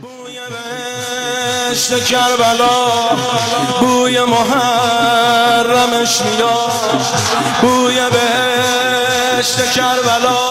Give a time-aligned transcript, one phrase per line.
[0.00, 2.88] بوی بهشت کربلا
[3.80, 7.02] بوی محرمش میاد
[7.60, 10.50] بوی بهشت کربلا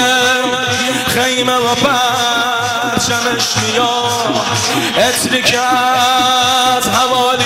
[1.07, 4.47] خیمه و پرچمش میاد
[4.99, 5.61] اتری که
[6.79, 7.45] از حوالی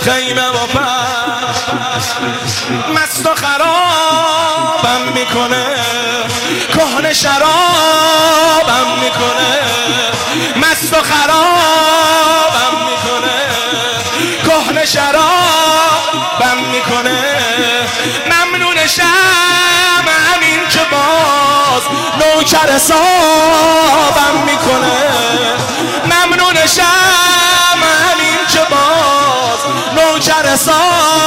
[0.00, 0.47] خیمه
[2.70, 5.66] مست و خرابم می‌کنه.
[6.74, 9.60] کهن شرابم می‌کنه.
[10.56, 13.38] مست و خرابم می‌کنه.
[14.44, 17.18] کهن شرابم می‌کنه.
[18.26, 19.04] ممنونشم
[20.32, 21.82] همین که باز
[22.20, 24.98] نوکر حسابم می‌کنه.
[26.04, 26.82] ممنونشم
[27.82, 29.60] همین که باز
[29.94, 31.17] نوکر حسابم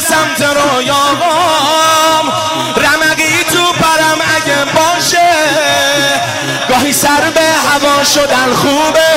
[0.00, 2.32] سمت رویاغام
[2.76, 5.28] رمقی تو پرم اگه باشه.
[6.68, 9.10] گاهی سر به هوا شدن خوبه.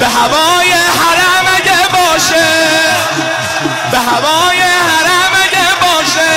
[0.00, 2.44] به هوای حرم اگه باشه.
[3.90, 6.30] به هوای حرم اگه باشه.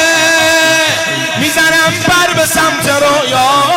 [1.40, 3.75] می‌زنم پر به سمت رویا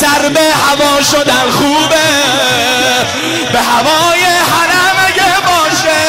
[0.00, 2.06] سر به هوا شدن خوبه.
[3.52, 6.02] به هوای حرم اگه باشه.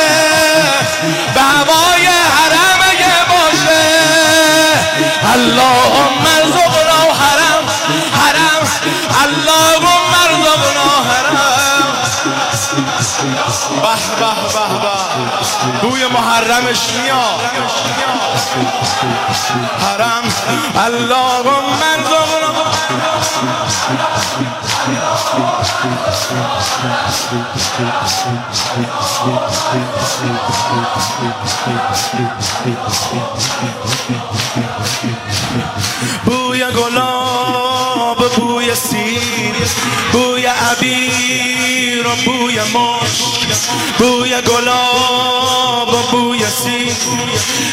[1.33, 3.83] به هوای حرم اگه باشه.
[5.33, 7.63] اللهم ارزقنا حرم
[8.21, 8.67] حرم.
[9.23, 11.35] اللهم ارزقنا حرم.
[13.81, 14.25] به
[15.89, 17.39] بوی محرمش میاد
[19.81, 20.23] حرم
[20.85, 22.55] اللهم ارزقنا.
[36.25, 39.55] بوی گلاب بوی سیر
[40.11, 43.24] بوی عبیر و بوی مشک.
[43.99, 46.93] بوی گلاب و بوی سیر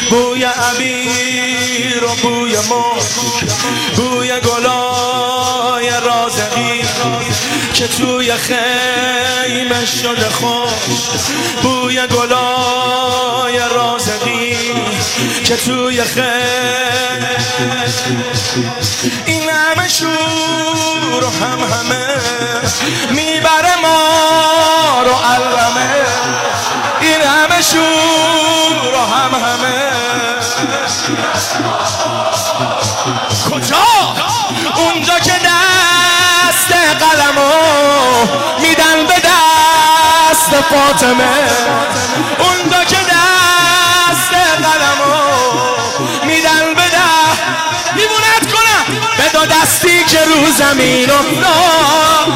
[0.09, 3.51] بوی عبیر و بوی مشک
[3.95, 6.81] بوی گلای رازقی
[7.73, 11.09] که توی خیمه شده خوش
[11.63, 14.57] بوی گلای رازقی
[15.45, 17.37] که توی خیمه
[19.25, 22.07] این همه شور و هم همه
[23.09, 26.05] می‌بره ما رو علمه.
[27.01, 29.83] این همه شور و هم همه.
[33.51, 33.83] کجا؟
[34.75, 35.33] اونجا که
[40.69, 41.33] فاطمه.
[42.39, 45.15] اونجا که دست قلمو
[46.25, 46.83] میدن به
[47.95, 52.33] میمونت کنم به دو دستی که رو زمین افتاد.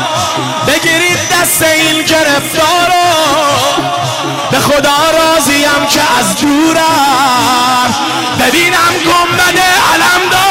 [0.68, 3.08] بگیرید دست این گرفتارو
[4.52, 7.96] به خدا راضیم که از دورم.
[8.40, 9.60] ببینم گنبد
[9.94, 10.47] علم دار.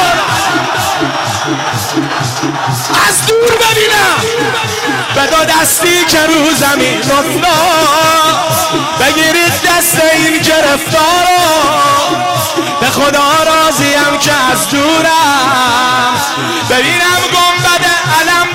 [5.17, 8.37] به دو دستی که رو زمین افتاد.
[8.99, 11.41] بگیرید دست این گرفتارو
[12.79, 16.13] به خدا راضیم که از دورم.
[16.69, 17.85] ببینم گنبد
[18.19, 18.46] علم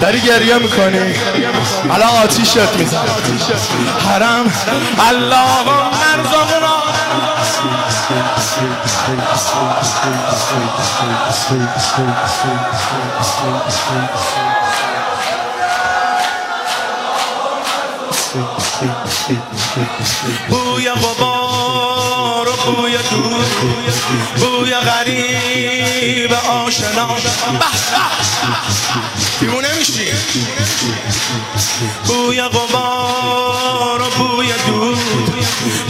[0.00, 1.14] داری گریه می‌کنی؟
[1.90, 2.98] الان آتیشت میزن
[4.08, 4.52] حرم
[5.08, 6.82] اللهم ارزقنا
[20.48, 21.81] بوی غبار و
[22.66, 23.44] بوی دور
[24.36, 27.16] بوی غریب آشنا.
[29.40, 30.12] دیوونه میشی
[32.06, 34.98] بوی غبار و بوی دور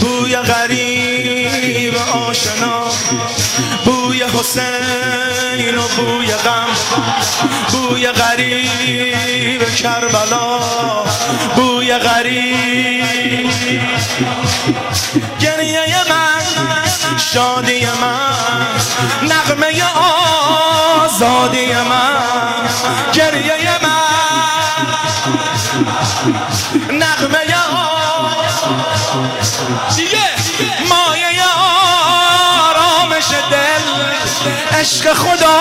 [0.00, 2.84] بوی غریب آشنا.
[3.84, 6.68] بوی حسین و بوی غم
[7.72, 10.60] بوی غریب کربلا.
[11.56, 13.12] بوی غریب.
[15.40, 16.21] گریه من
[17.32, 18.34] شادی من
[19.22, 19.82] نغمه
[21.04, 22.68] آزادی من
[23.12, 24.86] گریه من
[26.98, 27.54] نغمه
[29.88, 30.08] آزادی
[30.88, 31.42] مایه
[32.68, 33.86] آرامش دل
[34.78, 35.60] عشق خدا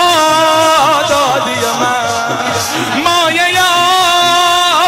[1.08, 3.02] دادی من.
[3.04, 3.60] مایه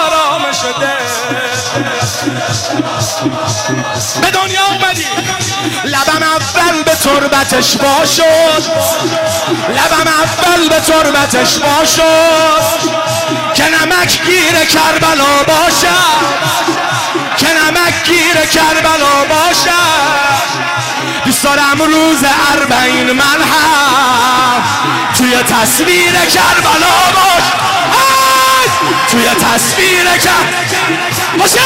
[0.07, 1.54] آرامش دل
[4.21, 5.07] به دنیا اومدی.
[5.85, 8.63] لبم اول به تربتش باشد.
[9.69, 12.91] لبم اول به تربتش باشد.
[13.55, 16.25] که نمک گیر کربلا باشد.
[17.37, 20.35] که نمک گیر کربلا باشد.
[21.25, 24.63] دوست دارم روز اربعین من هم
[25.19, 27.45] توی تصویر کربلا باش
[29.11, 31.61] توی تصویر کربلا باشه!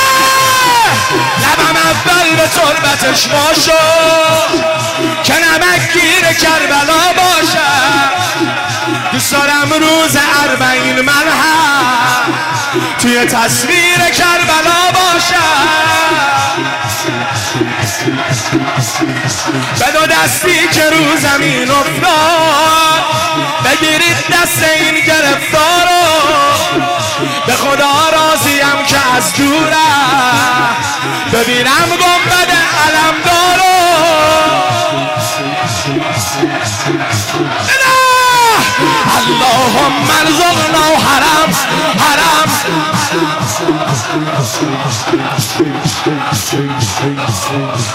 [1.38, 3.72] لبم اول به تربتش باشو
[5.24, 7.68] که نمک گیر کربلا باشه.
[9.12, 12.34] دوست دارم روز اربعین من هم
[12.98, 15.68] توی تصویر کربلا باشم
[19.78, 23.04] به دستی که رو زمین افتاد
[23.64, 26.04] بگیرید دست این گرفتارو
[27.46, 30.76] به خدا راضیم که از دورم
[31.32, 32.50] ببینم گنبد
[32.84, 33.68] علم دارو
[39.18, 41.88] اللهم حرم حرم.